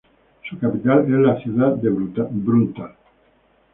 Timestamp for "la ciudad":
1.11-1.75